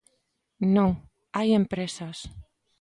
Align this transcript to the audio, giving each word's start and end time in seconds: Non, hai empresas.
Non, 0.75 0.91
hai 1.37 1.49
empresas. 1.61 2.17